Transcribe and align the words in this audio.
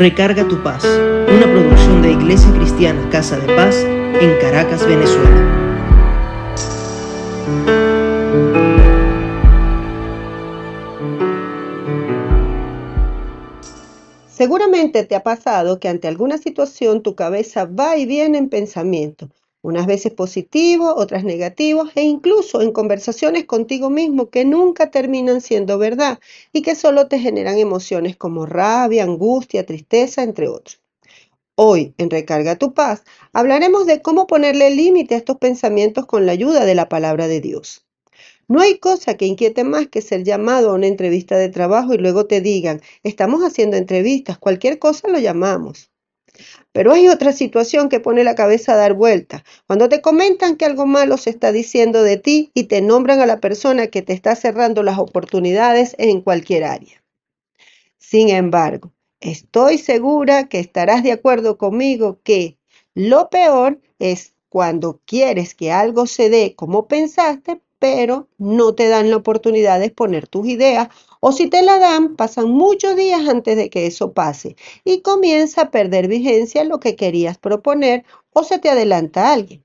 Recarga 0.00 0.48
tu 0.48 0.62
paz, 0.62 0.82
una 0.82 1.44
producción 1.44 2.00
de 2.00 2.12
Iglesia 2.12 2.50
Cristiana 2.54 3.06
Casa 3.10 3.36
de 3.36 3.54
Paz 3.54 3.76
en 3.76 4.40
Caracas, 4.40 4.86
Venezuela. 4.86 5.46
Seguramente 14.26 15.04
te 15.04 15.14
ha 15.16 15.22
pasado 15.22 15.78
que 15.78 15.88
ante 15.90 16.08
alguna 16.08 16.38
situación 16.38 17.02
tu 17.02 17.14
cabeza 17.14 17.66
va 17.66 17.98
y 17.98 18.06
viene 18.06 18.38
en 18.38 18.48
pensamiento, 18.48 19.28
unas 19.62 19.86
veces 19.86 20.12
positivos, 20.12 20.94
otras 20.96 21.24
negativos 21.24 21.90
e 21.94 22.02
incluso 22.02 22.62
en 22.62 22.72
conversaciones 22.72 23.44
contigo 23.44 23.90
mismo 23.90 24.30
que 24.30 24.44
nunca 24.44 24.90
terminan 24.90 25.40
siendo 25.40 25.78
verdad 25.78 26.18
y 26.52 26.62
que 26.62 26.74
solo 26.74 27.08
te 27.08 27.18
generan 27.18 27.58
emociones 27.58 28.16
como 28.16 28.46
rabia, 28.46 29.04
angustia, 29.04 29.66
tristeza, 29.66 30.22
entre 30.22 30.48
otros. 30.48 30.80
Hoy, 31.56 31.94
en 31.98 32.10
Recarga 32.10 32.56
tu 32.56 32.72
paz, 32.72 33.04
hablaremos 33.32 33.86
de 33.86 34.00
cómo 34.02 34.26
ponerle 34.26 34.70
límite 34.70 35.14
a 35.14 35.18
estos 35.18 35.36
pensamientos 35.36 36.06
con 36.06 36.24
la 36.24 36.32
ayuda 36.32 36.64
de 36.64 36.74
la 36.74 36.88
palabra 36.88 37.28
de 37.28 37.40
Dios. 37.40 37.86
No 38.48 38.60
hay 38.60 38.78
cosa 38.78 39.16
que 39.16 39.26
inquiete 39.26 39.62
más 39.62 39.88
que 39.88 40.02
ser 40.02 40.24
llamado 40.24 40.70
a 40.70 40.74
una 40.74 40.86
entrevista 40.86 41.36
de 41.36 41.50
trabajo 41.50 41.94
y 41.94 41.98
luego 41.98 42.26
te 42.26 42.40
digan, 42.40 42.80
estamos 43.02 43.42
haciendo 43.42 43.76
entrevistas, 43.76 44.38
cualquier 44.38 44.78
cosa 44.78 45.08
lo 45.08 45.18
llamamos. 45.18 45.89
Pero 46.72 46.92
hay 46.92 47.08
otra 47.08 47.32
situación 47.32 47.88
que 47.88 48.00
pone 48.00 48.24
la 48.24 48.34
cabeza 48.34 48.72
a 48.72 48.76
dar 48.76 48.94
vuelta. 48.94 49.44
Cuando 49.66 49.88
te 49.88 50.00
comentan 50.00 50.56
que 50.56 50.64
algo 50.64 50.86
malo 50.86 51.16
se 51.16 51.30
está 51.30 51.52
diciendo 51.52 52.02
de 52.02 52.16
ti 52.16 52.50
y 52.54 52.64
te 52.64 52.80
nombran 52.80 53.20
a 53.20 53.26
la 53.26 53.40
persona 53.40 53.88
que 53.88 54.02
te 54.02 54.12
está 54.12 54.36
cerrando 54.36 54.82
las 54.82 54.98
oportunidades 54.98 55.94
en 55.98 56.20
cualquier 56.20 56.64
área. 56.64 57.02
Sin 57.98 58.28
embargo, 58.28 58.92
estoy 59.20 59.78
segura 59.78 60.48
que 60.48 60.58
estarás 60.58 61.02
de 61.02 61.12
acuerdo 61.12 61.58
conmigo 61.58 62.20
que 62.22 62.58
lo 62.94 63.30
peor 63.30 63.80
es 63.98 64.34
cuando 64.48 65.00
quieres 65.04 65.54
que 65.54 65.70
algo 65.70 66.06
se 66.06 66.28
dé 66.28 66.54
como 66.56 66.88
pensaste, 66.88 67.60
pero 67.78 68.28
no 68.36 68.74
te 68.74 68.88
dan 68.88 69.10
la 69.10 69.16
oportunidad 69.16 69.78
de 69.78 69.86
exponer 69.86 70.26
tus 70.26 70.46
ideas 70.46 70.88
o 71.20 71.32
si 71.32 71.48
te 71.48 71.62
la 71.62 71.78
dan, 71.78 72.16
pasan 72.16 72.50
muchos 72.50 72.96
días 72.96 73.28
antes 73.28 73.56
de 73.56 73.70
que 73.70 73.86
eso 73.86 74.12
pase 74.12 74.56
y 74.84 75.02
comienza 75.02 75.62
a 75.62 75.70
perder 75.70 76.08
vigencia 76.08 76.64
lo 76.64 76.80
que 76.80 76.96
querías 76.96 77.38
proponer 77.38 78.04
o 78.32 78.42
se 78.42 78.58
te 78.58 78.70
adelanta 78.70 79.32
alguien. 79.32 79.64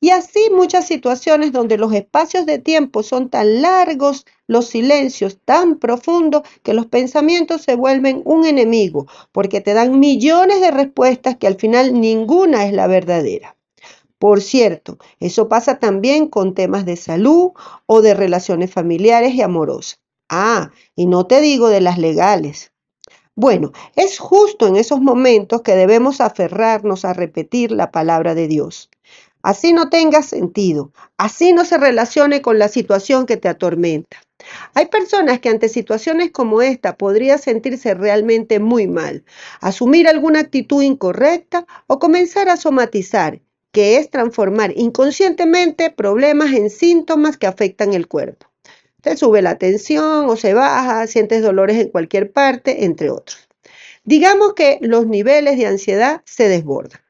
Y 0.00 0.10
así 0.10 0.50
muchas 0.50 0.88
situaciones 0.88 1.52
donde 1.52 1.78
los 1.78 1.92
espacios 1.94 2.44
de 2.44 2.58
tiempo 2.58 3.04
son 3.04 3.30
tan 3.30 3.62
largos, 3.62 4.26
los 4.48 4.66
silencios 4.66 5.38
tan 5.44 5.78
profundos, 5.78 6.42
que 6.64 6.74
los 6.74 6.86
pensamientos 6.86 7.62
se 7.62 7.76
vuelven 7.76 8.20
un 8.24 8.44
enemigo, 8.44 9.06
porque 9.30 9.60
te 9.60 9.74
dan 9.74 10.00
millones 10.00 10.60
de 10.60 10.72
respuestas 10.72 11.36
que 11.36 11.46
al 11.46 11.54
final 11.54 12.00
ninguna 12.00 12.66
es 12.66 12.72
la 12.72 12.88
verdadera. 12.88 13.56
Por 14.18 14.40
cierto, 14.42 14.98
eso 15.20 15.48
pasa 15.48 15.78
también 15.78 16.26
con 16.26 16.54
temas 16.54 16.84
de 16.84 16.96
salud 16.96 17.52
o 17.86 18.02
de 18.02 18.14
relaciones 18.14 18.72
familiares 18.72 19.34
y 19.34 19.42
amorosas. 19.42 20.00
Ah, 20.34 20.70
y 20.96 21.04
no 21.04 21.26
te 21.26 21.42
digo 21.42 21.68
de 21.68 21.82
las 21.82 21.98
legales. 21.98 22.72
Bueno, 23.34 23.72
es 23.96 24.18
justo 24.18 24.66
en 24.66 24.76
esos 24.76 24.98
momentos 24.98 25.60
que 25.60 25.74
debemos 25.74 26.22
aferrarnos 26.22 27.04
a 27.04 27.12
repetir 27.12 27.70
la 27.70 27.90
palabra 27.90 28.34
de 28.34 28.48
Dios. 28.48 28.88
Así 29.42 29.74
no 29.74 29.90
tenga 29.90 30.22
sentido, 30.22 30.90
así 31.18 31.52
no 31.52 31.66
se 31.66 31.76
relacione 31.76 32.40
con 32.40 32.58
la 32.58 32.68
situación 32.68 33.26
que 33.26 33.36
te 33.36 33.50
atormenta. 33.50 34.22
Hay 34.72 34.86
personas 34.86 35.40
que 35.40 35.50
ante 35.50 35.68
situaciones 35.68 36.30
como 36.30 36.62
esta 36.62 36.96
podrían 36.96 37.38
sentirse 37.38 37.92
realmente 37.92 38.58
muy 38.58 38.86
mal, 38.86 39.24
asumir 39.60 40.08
alguna 40.08 40.40
actitud 40.40 40.82
incorrecta 40.82 41.66
o 41.88 41.98
comenzar 41.98 42.48
a 42.48 42.56
somatizar 42.56 43.42
que 43.70 43.98
es 43.98 44.08
transformar 44.10 44.72
inconscientemente 44.78 45.90
problemas 45.90 46.52
en 46.52 46.70
síntomas 46.70 47.36
que 47.36 47.46
afectan 47.46 47.92
el 47.92 48.08
cuerpo. 48.08 48.51
Te 49.02 49.16
sube 49.16 49.42
la 49.42 49.58
tensión 49.58 50.30
o 50.30 50.36
se 50.36 50.54
baja, 50.54 51.06
sientes 51.06 51.42
dolores 51.42 51.76
en 51.76 51.90
cualquier 51.90 52.32
parte, 52.32 52.84
entre 52.84 53.10
otros. 53.10 53.48
Digamos 54.04 54.54
que 54.54 54.78
los 54.80 55.06
niveles 55.06 55.58
de 55.58 55.66
ansiedad 55.66 56.22
se 56.24 56.48
desbordan. 56.48 57.00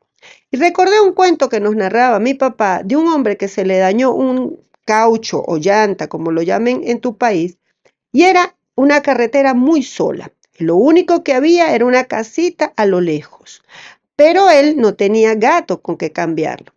Y 0.51 0.57
recordé 0.57 1.01
un 1.01 1.13
cuento 1.13 1.49
que 1.49 1.61
nos 1.61 1.77
narraba 1.77 2.19
mi 2.19 2.35
papá 2.35 2.83
de 2.85 2.97
un 2.97 3.07
hombre 3.07 3.37
que 3.37 3.47
se 3.47 3.65
le 3.65 3.79
dañó 3.79 4.13
un 4.13 4.59
caucho 4.85 5.45
o 5.47 5.59
llanta, 5.59 6.09
como 6.09 6.33
lo 6.33 6.43
llamen 6.43 6.83
en 6.85 7.01
tu 7.01 7.17
país, 7.17 7.57
y 8.11 8.25
era 8.25 8.57
una 8.75 9.01
carretera 9.01 9.55
muy 9.55 9.85
sola. 9.85 10.33
Lo 10.59 10.75
único 10.75 11.23
que 11.23 11.33
había 11.33 11.75
era 11.75 11.87
una 11.87 12.05
casita 12.05 12.73
a 12.77 12.85
lo 12.87 13.01
lejos 13.01 13.63
pero 14.17 14.51
él 14.51 14.77
no 14.77 14.95
tenía 14.95 15.35
gato 15.35 15.83
con 15.83 15.97
que 15.97 16.13
cambiarlo. 16.13 16.73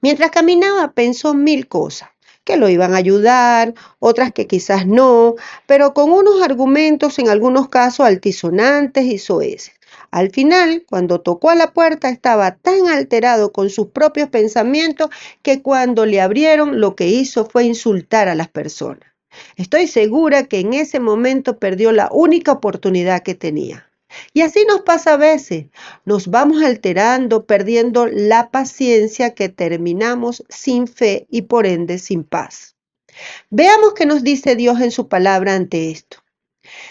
Mientras 0.00 0.30
caminaba 0.30 0.92
pensó 0.92 1.34
mil 1.34 1.68
cosas, 1.68 2.08
que 2.44 2.56
lo 2.56 2.68
iban 2.68 2.94
a 2.94 2.98
ayudar, 2.98 3.74
otras 3.98 4.32
que 4.32 4.46
quizás 4.46 4.86
no, 4.86 5.34
pero 5.66 5.94
con 5.94 6.10
unos 6.12 6.42
argumentos 6.42 7.18
en 7.18 7.28
algunos 7.28 7.68
casos 7.68 8.06
altisonantes 8.06 9.04
y 9.04 9.18
soeces. 9.18 9.72
Al 10.10 10.30
final, 10.30 10.84
cuando 10.88 11.20
tocó 11.20 11.50
a 11.50 11.54
la 11.54 11.72
puerta, 11.72 12.08
estaba 12.08 12.56
tan 12.56 12.88
alterado 12.88 13.52
con 13.52 13.70
sus 13.70 13.88
propios 13.88 14.28
pensamientos 14.28 15.08
que 15.42 15.62
cuando 15.62 16.04
le 16.06 16.20
abrieron 16.20 16.80
lo 16.80 16.96
que 16.96 17.08
hizo 17.08 17.46
fue 17.46 17.64
insultar 17.64 18.28
a 18.28 18.34
las 18.34 18.48
personas. 18.48 19.12
Estoy 19.56 19.86
segura 19.86 20.44
que 20.44 20.60
en 20.60 20.74
ese 20.74 21.00
momento 21.00 21.58
perdió 21.58 21.92
la 21.92 22.10
única 22.12 22.52
oportunidad 22.52 23.22
que 23.22 23.34
tenía. 23.34 23.91
Y 24.32 24.42
así 24.42 24.64
nos 24.66 24.82
pasa 24.82 25.14
a 25.14 25.16
veces. 25.16 25.66
Nos 26.04 26.28
vamos 26.28 26.62
alterando, 26.62 27.46
perdiendo 27.46 28.06
la 28.06 28.50
paciencia 28.50 29.34
que 29.34 29.48
terminamos 29.48 30.44
sin 30.48 30.86
fe 30.86 31.26
y 31.30 31.42
por 31.42 31.66
ende 31.66 31.98
sin 31.98 32.24
paz. 32.24 32.76
Veamos 33.50 33.94
qué 33.94 34.06
nos 34.06 34.22
dice 34.22 34.56
Dios 34.56 34.80
en 34.80 34.90
su 34.90 35.08
palabra 35.08 35.54
ante 35.54 35.90
esto. 35.90 36.22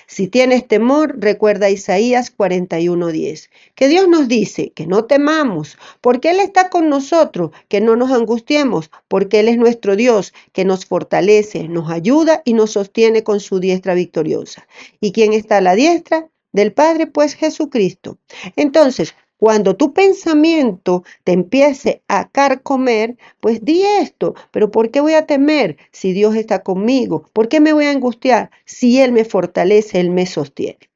Si 0.05 0.27
tienes 0.27 0.67
temor, 0.67 1.15
recuerda 1.17 1.69
Isaías 1.69 2.29
41:10, 2.29 3.49
que 3.73 3.87
Dios 3.87 4.07
nos 4.07 4.27
dice 4.27 4.71
que 4.71 4.85
no 4.85 5.05
temamos, 5.05 5.77
porque 6.01 6.31
Él 6.31 6.39
está 6.39 6.69
con 6.69 6.89
nosotros, 6.89 7.51
que 7.69 7.79
no 7.79 7.95
nos 7.95 8.11
angustiemos, 8.11 8.91
porque 9.07 9.39
Él 9.39 9.47
es 9.47 9.57
nuestro 9.57 9.95
Dios, 9.95 10.33
que 10.51 10.65
nos 10.65 10.85
fortalece, 10.85 11.69
nos 11.69 11.89
ayuda 11.89 12.41
y 12.43 12.53
nos 12.53 12.71
sostiene 12.71 13.23
con 13.23 13.39
su 13.39 13.59
diestra 13.59 13.93
victoriosa. 13.93 14.67
¿Y 14.99 15.13
quién 15.13 15.33
está 15.33 15.57
a 15.57 15.61
la 15.61 15.75
diestra? 15.75 16.27
Del 16.51 16.73
Padre, 16.73 17.07
pues 17.07 17.35
Jesucristo. 17.35 18.17
Entonces, 18.55 19.15
cuando 19.41 19.75
tu 19.75 19.91
pensamiento 19.91 21.03
te 21.23 21.31
empiece 21.31 22.03
a 22.07 22.29
carcomer, 22.29 23.17
pues 23.39 23.65
di 23.65 23.81
esto, 23.81 24.35
pero 24.51 24.69
¿por 24.69 24.91
qué 24.91 25.01
voy 25.01 25.13
a 25.13 25.25
temer 25.25 25.77
si 25.91 26.13
Dios 26.13 26.35
está 26.35 26.61
conmigo? 26.61 27.25
¿Por 27.33 27.49
qué 27.49 27.59
me 27.59 27.73
voy 27.73 27.85
a 27.85 27.91
angustiar 27.91 28.51
si 28.65 28.99
Él 28.99 29.11
me 29.11 29.25
fortalece, 29.25 29.99
Él 29.99 30.11
me 30.11 30.27
sostiene? 30.27 30.91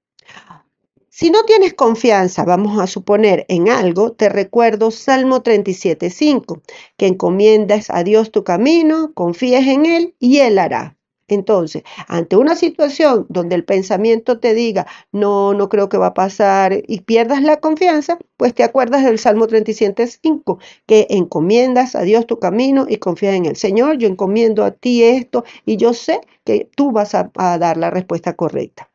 Si 1.09 1.31
no 1.31 1.43
tienes 1.45 1.73
confianza, 1.73 2.43
vamos 2.43 2.77
a 2.77 2.87
suponer, 2.87 3.45
en 3.47 3.69
algo, 3.69 4.11
te 4.11 4.29
recuerdo 4.29 4.91
Salmo 4.91 5.41
37.5, 5.41 6.61
que 6.97 7.07
encomiendas 7.07 7.89
a 7.89 8.03
Dios 8.03 8.31
tu 8.31 8.43
camino, 8.43 9.11
confíes 9.13 9.65
en 9.65 9.85
Él 9.85 10.13
y 10.19 10.39
Él 10.39 10.59
hará. 10.59 10.97
Entonces, 11.27 11.83
ante 12.07 12.35
una 12.37 12.55
situación 12.55 13.25
donde 13.29 13.55
el 13.55 13.65
pensamiento 13.65 14.39
te 14.39 14.53
diga, 14.53 14.85
no, 15.11 15.53
no 15.53 15.69
creo 15.69 15.89
que 15.89 15.97
va 15.97 16.07
a 16.07 16.13
pasar 16.13 16.83
y 16.87 17.01
pierdas 17.01 17.41
la 17.41 17.57
confianza, 17.57 18.19
pues 18.37 18.53
te 18.53 18.63
acuerdas 18.63 19.03
del 19.03 19.17
Salmo 19.17 19.47
37.5, 19.47 20.59
que 20.85 21.07
encomiendas 21.09 21.95
a 21.95 22.01
Dios 22.03 22.27
tu 22.27 22.39
camino 22.39 22.85
y 22.87 22.97
confías 22.97 23.35
en 23.35 23.45
el 23.45 23.55
Señor, 23.55 23.97
yo 23.97 24.07
encomiendo 24.07 24.63
a 24.63 24.71
ti 24.71 25.03
esto 25.03 25.43
y 25.65 25.77
yo 25.77 25.93
sé 25.93 26.21
que 26.43 26.69
tú 26.75 26.91
vas 26.91 27.15
a, 27.15 27.31
a 27.35 27.57
dar 27.57 27.77
la 27.77 27.89
respuesta 27.89 28.33
correcta. 28.35 28.91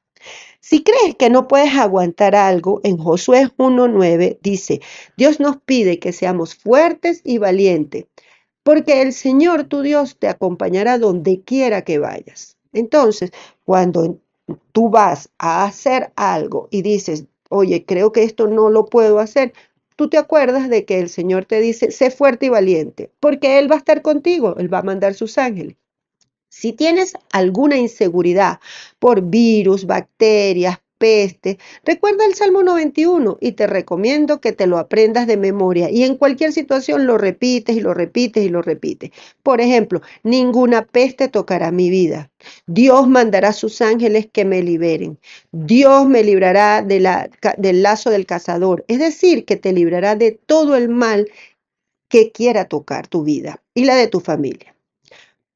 Si 0.61 0.85
crees 0.85 1.15
que 1.17 1.31
no 1.31 1.49
puedes 1.49 1.75
aguantar 1.75 2.37
algo, 2.37 2.81
en 2.85 2.99
Josué 2.99 3.49
1.9 3.57 4.39
dice, 4.43 4.81
Dios 5.17 5.41
nos 5.41 5.57
pide 5.57 5.99
que 5.99 6.13
seamos 6.13 6.55
fuertes 6.55 7.23
y 7.25 7.39
valientes 7.39 8.05
porque 8.63 9.03
el 9.03 9.13
Señor 9.13 9.65
tu 9.65 9.83
Dios 9.83 10.17
te 10.19 10.29
acompañará 10.29 10.99
donde 10.99 11.43
quiera 11.43 11.83
que 11.83 11.99
vayas. 11.99 12.57
Entonces, 12.73 13.33
cuando 13.65 14.19
tú 14.73 14.91
vas 14.91 15.31
a 15.39 15.65
hacer 15.65 16.13
algo 16.17 16.69
y 16.71 16.83
dices, 16.83 17.25
oye, 17.49 17.85
creo 17.85 18.13
que 18.13 18.23
esto 18.23 18.47
no 18.47 18.71
lo 18.71 18.87
puedo 18.87 19.19
hacer, 19.19 19.53
tú 19.97 20.09
te 20.09 20.19
acuerdas 20.19 20.69
de 20.69 20.85
que 20.85 20.99
el 20.99 21.09
Señor 21.09 21.45
te 21.45 21.61
dice, 21.61 21.91
sé 21.91 22.11
fuerte 22.11 22.47
y 22.47 22.49
valiente, 22.49 23.11
porque 23.21 23.59
Él 23.59 23.71
va 23.71 23.77
a 23.77 23.79
estar 23.79 24.03
contigo, 24.03 24.57
Él 24.59 24.73
va 24.73 24.79
a 24.79 24.83
mandar 24.83 25.15
sus 25.15 25.37
ángeles. 25.39 25.77
Si 26.49 26.73
tienes 26.73 27.15
alguna 27.33 27.77
inseguridad 27.77 28.61
por 28.99 29.23
virus, 29.23 29.87
bacterias, 29.87 30.81
peste, 31.01 31.59
recuerda 31.83 32.27
el 32.27 32.35
Salmo 32.35 32.63
91 32.63 33.39
y 33.41 33.53
te 33.53 33.67
recomiendo 33.67 34.39
que 34.43 34.53
te 34.53 34.67
lo 34.67 34.77
aprendas 34.77 35.27
de 35.27 35.39
memoria 35.39 35.91
y 35.91 36.05
en 36.05 36.17
cualquier 36.17 36.53
situación 36.53 37.07
lo 37.07 37.17
repites 37.17 37.75
y 37.75 37.81
lo 37.81 37.95
repites 37.95 38.45
y 38.45 38.51
lo 38.51 38.61
repites. 38.61 39.11
Por 39.43 39.63
ejemplo, 39.63 40.03
ninguna 40.23 40.85
peste 40.85 41.29
tocará 41.29 41.73
mi 41.73 41.89
vida. 41.89 42.31
Dios 42.67 43.09
mandará 43.09 43.55
sus 43.55 43.81
ángeles 43.81 44.29
que 44.31 44.45
me 44.45 44.63
liberen. 44.63 45.19
Dios 45.53 46.07
me 46.07 46.23
librará 46.23 46.83
del 46.83 47.83
lazo 47.83 48.11
del 48.11 48.27
cazador. 48.27 48.85
Es 48.87 48.99
decir, 48.99 49.47
que 49.47 49.57
te 49.57 49.73
librará 49.73 50.17
de 50.17 50.33
todo 50.33 50.77
el 50.77 50.91
mal 50.91 51.31
que 52.11 52.31
quiera 52.31 52.67
tocar 52.67 53.09
tu 53.09 53.25
vida 53.25 53.63
y 53.73 53.85
la 53.87 53.97
de 53.97 54.07
tu 54.07 54.21
familia. 54.21 54.75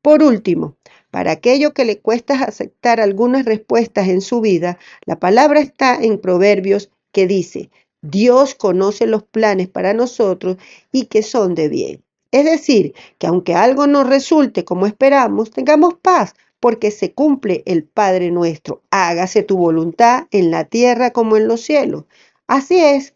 Por 0.00 0.22
último, 0.22 0.76
para 1.14 1.30
aquello 1.30 1.74
que 1.74 1.84
le 1.84 2.00
cuesta 2.00 2.34
aceptar 2.42 3.00
algunas 3.00 3.44
respuestas 3.44 4.08
en 4.08 4.20
su 4.20 4.40
vida, 4.40 4.78
la 5.06 5.20
palabra 5.20 5.60
está 5.60 5.94
en 5.94 6.18
Proverbios 6.18 6.90
que 7.12 7.28
dice, 7.28 7.70
Dios 8.02 8.56
conoce 8.56 9.06
los 9.06 9.22
planes 9.22 9.68
para 9.68 9.94
nosotros 9.94 10.56
y 10.90 11.04
que 11.06 11.22
son 11.22 11.54
de 11.54 11.68
bien. 11.68 12.02
Es 12.32 12.44
decir, 12.44 12.94
que 13.18 13.28
aunque 13.28 13.54
algo 13.54 13.86
no 13.86 14.02
resulte 14.02 14.64
como 14.64 14.86
esperamos, 14.86 15.52
tengamos 15.52 15.94
paz, 16.02 16.34
porque 16.58 16.90
se 16.90 17.12
cumple 17.12 17.62
el 17.64 17.84
Padre 17.84 18.32
nuestro. 18.32 18.82
Hágase 18.90 19.44
tu 19.44 19.56
voluntad 19.56 20.26
en 20.32 20.50
la 20.50 20.64
tierra 20.64 21.12
como 21.12 21.36
en 21.36 21.46
los 21.46 21.60
cielos. 21.60 22.06
Así 22.48 22.80
es 22.80 23.14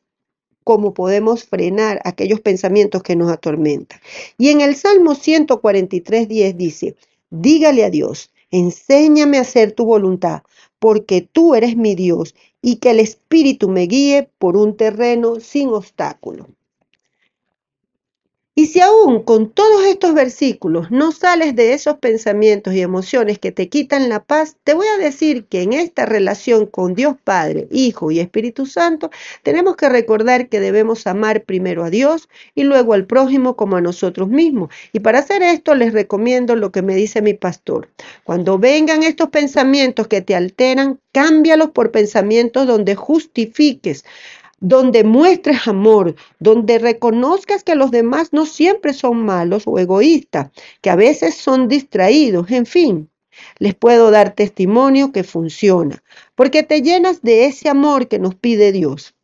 como 0.62 0.94
podemos 0.94 1.42
frenar 1.42 2.00
aquellos 2.04 2.40
pensamientos 2.42 3.02
que 3.02 3.16
nos 3.16 3.32
atormentan. 3.32 3.98
Y 4.36 4.50
en 4.50 4.60
el 4.60 4.76
Salmo 4.76 5.16
143.10 5.16 6.54
dice, 6.54 6.94
Dígale 7.30 7.84
a 7.84 7.90
Dios, 7.90 8.32
enséñame 8.50 9.38
a 9.38 9.42
hacer 9.42 9.72
tu 9.72 9.86
voluntad, 9.86 10.42
porque 10.78 11.22
tú 11.22 11.54
eres 11.54 11.74
mi 11.76 11.94
Dios, 11.94 12.34
y 12.60 12.76
que 12.76 12.90
el 12.90 13.00
Espíritu 13.00 13.68
me 13.70 13.86
guíe 13.86 14.30
por 14.38 14.56
un 14.56 14.76
terreno 14.76 15.40
sin 15.40 15.68
obstáculo. 15.70 16.48
Y 18.58 18.66
si 18.66 18.80
aún 18.80 19.22
con 19.22 19.52
todos 19.52 19.84
estos 19.84 20.14
versículos 20.14 20.90
no 20.90 21.12
sales 21.12 21.54
de 21.54 21.74
esos 21.74 21.98
pensamientos 21.98 22.74
y 22.74 22.80
emociones 22.80 23.38
que 23.38 23.52
te 23.52 23.68
quitan 23.68 24.08
la 24.08 24.24
paz, 24.24 24.56
te 24.64 24.74
voy 24.74 24.88
a 24.88 24.96
decir 24.96 25.44
que 25.44 25.62
en 25.62 25.74
esta 25.74 26.06
relación 26.06 26.66
con 26.66 26.96
Dios 26.96 27.14
Padre, 27.22 27.68
Hijo 27.70 28.10
y 28.10 28.18
Espíritu 28.18 28.66
Santo, 28.66 29.10
tenemos 29.44 29.76
que 29.76 29.88
recordar 29.88 30.48
que 30.48 30.58
debemos 30.58 31.06
amar 31.06 31.44
primero 31.44 31.84
a 31.84 31.90
Dios 31.90 32.28
y 32.56 32.64
luego 32.64 32.94
al 32.94 33.06
prójimo 33.06 33.54
como 33.54 33.76
a 33.76 33.80
nosotros 33.80 34.28
mismos. 34.28 34.70
Y 34.92 34.98
para 34.98 35.20
hacer 35.20 35.40
esto 35.44 35.76
les 35.76 35.92
recomiendo 35.92 36.56
lo 36.56 36.72
que 36.72 36.82
me 36.82 36.96
dice 36.96 37.22
mi 37.22 37.34
pastor. 37.34 37.88
Cuando 38.24 38.58
vengan 38.58 39.04
estos 39.04 39.28
pensamientos 39.28 40.08
que 40.08 40.20
te 40.20 40.34
alteran, 40.34 40.98
cámbialos 41.12 41.70
por 41.70 41.92
pensamientos 41.92 42.66
donde 42.66 42.96
justifiques 42.96 44.04
donde 44.60 45.04
muestres 45.04 45.66
amor, 45.66 46.14
donde 46.38 46.78
reconozcas 46.78 47.64
que 47.64 47.74
los 47.74 47.90
demás 47.90 48.32
no 48.32 48.46
siempre 48.46 48.92
son 48.92 49.24
malos 49.24 49.64
o 49.66 49.78
egoístas, 49.78 50.50
que 50.80 50.90
a 50.90 50.96
veces 50.96 51.34
son 51.36 51.68
distraídos, 51.68 52.50
en 52.50 52.66
fin. 52.66 53.10
Les 53.58 53.74
puedo 53.74 54.10
dar 54.10 54.34
testimonio 54.34 55.12
que 55.12 55.22
funciona, 55.22 56.02
porque 56.34 56.64
te 56.64 56.82
llenas 56.82 57.22
de 57.22 57.46
ese 57.46 57.68
amor 57.68 58.08
que 58.08 58.18
nos 58.18 58.34
pide 58.34 58.72
Dios. 58.72 59.14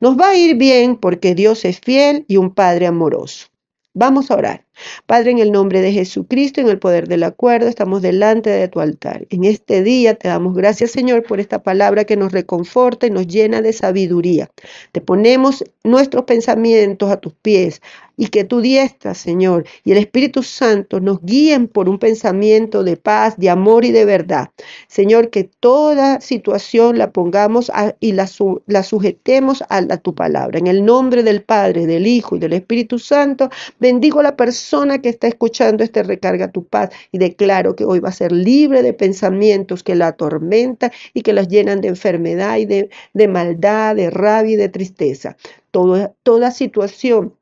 Nos 0.00 0.18
va 0.18 0.30
a 0.30 0.36
ir 0.36 0.56
bien 0.56 0.96
porque 0.96 1.34
Dios 1.34 1.66
es 1.66 1.80
fiel 1.80 2.24
y 2.26 2.38
un 2.38 2.54
Padre 2.54 2.86
amoroso. 2.86 3.48
Vamos 3.92 4.30
a 4.30 4.36
orar. 4.36 4.66
Padre, 5.06 5.32
en 5.32 5.38
el 5.38 5.50
nombre 5.50 5.80
de 5.80 5.90
Jesucristo, 5.92 6.60
en 6.60 6.68
el 6.68 6.78
poder 6.78 7.08
del 7.08 7.24
acuerdo, 7.24 7.66
estamos 7.66 8.02
delante 8.02 8.48
de 8.48 8.68
tu 8.68 8.78
altar. 8.78 9.26
En 9.30 9.42
este 9.42 9.82
día 9.82 10.14
te 10.14 10.28
damos 10.28 10.54
gracias, 10.54 10.92
Señor, 10.92 11.24
por 11.24 11.40
esta 11.40 11.64
palabra 11.64 12.04
que 12.04 12.16
nos 12.16 12.30
reconforta 12.30 13.08
y 13.08 13.10
nos 13.10 13.26
llena 13.26 13.62
de 13.62 13.72
sabiduría. 13.72 14.48
Te 14.92 15.00
ponemos 15.00 15.64
nuestros 15.82 16.24
pensamientos 16.24 17.10
a 17.10 17.16
tus 17.16 17.34
pies 17.34 17.82
y 18.20 18.26
que 18.26 18.44
tu 18.44 18.60
diestra, 18.60 19.14
Señor, 19.14 19.64
y 19.82 19.92
el 19.92 19.96
Espíritu 19.96 20.42
Santo 20.42 21.00
nos 21.00 21.22
guíen 21.22 21.68
por 21.68 21.88
un 21.88 21.98
pensamiento 21.98 22.84
de 22.84 22.98
paz, 22.98 23.38
de 23.38 23.48
amor 23.48 23.86
y 23.86 23.92
de 23.92 24.04
verdad. 24.04 24.50
Señor, 24.88 25.30
que 25.30 25.44
toda 25.44 26.20
situación 26.20 26.98
la 26.98 27.12
pongamos 27.12 27.72
y 27.98 28.12
la, 28.12 28.26
sujetemos 28.26 29.64
a, 29.70 29.96
tu 29.96 30.14
palabra. 30.14 30.58
En 30.58 30.66
el 30.66 30.84
nombre 30.84 31.22
del 31.22 31.42
Padre, 31.42 31.86
del 31.86 32.06
Hijo 32.06 32.36
y 32.36 32.40
del 32.40 32.52
Espíritu 32.52 32.98
Santo, 32.98 33.48
bendigo 33.78 34.20
a 34.20 34.24
la 34.24 34.36
persona 34.36 35.00
que 35.00 35.08
está 35.08 35.26
escuchando 35.26 35.82
este 35.82 36.02
recarga 36.02 36.52
tu 36.52 36.66
paz 36.66 36.90
y 37.12 37.16
declaro 37.16 37.74
que 37.74 37.86
hoy 37.86 38.00
va 38.00 38.10
a 38.10 38.12
ser 38.12 38.32
libre 38.32 38.82
de 38.82 38.92
pensamientos 38.92 39.82
que 39.82 39.94
la 39.94 40.08
atormentan 40.08 40.92
y 41.14 41.22
que 41.22 41.32
las 41.32 41.48
llenan 41.48 41.80
de 41.80 41.88
enfermedad 41.88 42.58
y 42.58 42.66
de, 42.66 42.90
maldad, 43.28 43.96
de 43.96 44.10
rabia 44.10 44.52
y 44.52 44.56
de 44.56 44.68
tristeza. 44.68 45.38
Toda 45.70 46.50
situación 46.50 47.32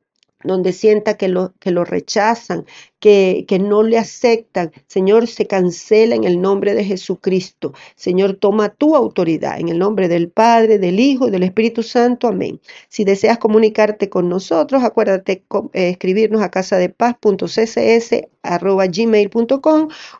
donde 0.44 0.72
sienta 0.72 1.16
que 1.16 1.28
lo, 1.28 1.52
que 1.58 1.70
lo 1.70 1.84
rechazan, 1.84 2.64
que, 3.00 3.44
que, 3.48 3.58
no 3.58 3.82
le 3.82 3.98
aceptan, 3.98 4.72
Señor, 4.86 5.26
se 5.26 5.46
cancela 5.46 6.14
en 6.14 6.24
el 6.24 6.40
nombre 6.40 6.74
de 6.74 6.84
Jesucristo. 6.84 7.72
Señor, 7.96 8.34
toma 8.34 8.70
tu 8.70 8.96
autoridad 8.96 9.58
en 9.60 9.68
el 9.68 9.78
nombre 9.78 10.08
del 10.08 10.30
Padre, 10.30 10.78
del 10.78 10.98
Hijo 11.00 11.28
y 11.28 11.30
del 11.30 11.42
Espíritu 11.42 11.82
Santo. 11.82 12.28
Amén. 12.28 12.60
Si 12.88 13.04
deseas 13.04 13.38
comunicarte 13.38 14.08
con 14.08 14.28
nosotros, 14.28 14.82
acuérdate 14.82 15.44
eh, 15.72 15.90
escribirnos 15.90 16.42
a 16.42 16.50
casa 16.50 16.76
de 16.76 16.88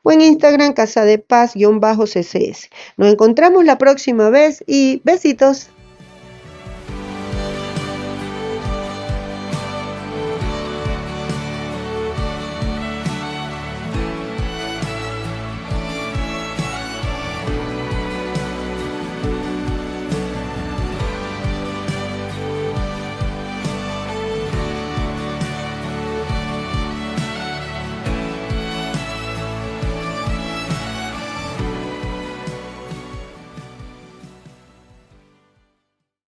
o 0.03 0.13
en 0.13 0.21
Instagram 0.21 0.73
casa 0.73 1.05
de 1.05 1.19
paz-ccs. 1.19 2.71
Nos 2.97 3.13
encontramos 3.13 3.65
la 3.65 3.79
próxima 3.79 4.31
vez 4.31 4.63
y 4.67 5.01
besitos. 5.05 5.71